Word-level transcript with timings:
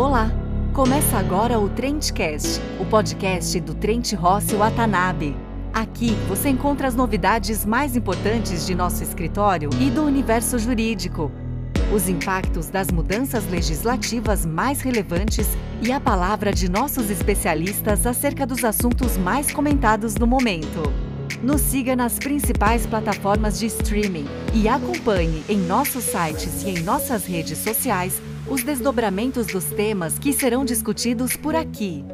Olá! 0.00 0.32
Começa 0.72 1.18
agora 1.18 1.60
o 1.60 1.68
Trendcast, 1.68 2.58
o 2.80 2.86
podcast 2.86 3.60
do 3.60 3.74
Trent 3.74 4.14
Rossi 4.14 4.54
Watanabe. 4.54 5.36
Aqui 5.74 6.12
você 6.26 6.48
encontra 6.48 6.88
as 6.88 6.94
novidades 6.94 7.66
mais 7.66 7.94
importantes 7.94 8.64
de 8.66 8.74
nosso 8.74 9.02
escritório 9.02 9.68
e 9.78 9.90
do 9.90 10.02
universo 10.02 10.58
jurídico, 10.58 11.30
os 11.94 12.08
impactos 12.08 12.70
das 12.70 12.90
mudanças 12.90 13.46
legislativas 13.50 14.46
mais 14.46 14.80
relevantes 14.80 15.46
e 15.82 15.92
a 15.92 16.00
palavra 16.00 16.50
de 16.50 16.70
nossos 16.70 17.10
especialistas 17.10 18.06
acerca 18.06 18.46
dos 18.46 18.64
assuntos 18.64 19.18
mais 19.18 19.52
comentados 19.52 20.14
no 20.14 20.26
momento. 20.26 21.09
Nos 21.42 21.60
siga 21.60 21.96
nas 21.96 22.18
principais 22.18 22.86
plataformas 22.86 23.58
de 23.58 23.66
streaming 23.66 24.26
e 24.54 24.68
acompanhe 24.68 25.42
em 25.48 25.56
nossos 25.56 26.04
sites 26.04 26.62
e 26.64 26.70
em 26.70 26.82
nossas 26.82 27.24
redes 27.24 27.58
sociais 27.58 28.20
os 28.48 28.62
desdobramentos 28.62 29.46
dos 29.46 29.64
temas 29.66 30.18
que 30.18 30.32
serão 30.32 30.64
discutidos 30.64 31.36
por 31.36 31.54
aqui. 31.54 32.04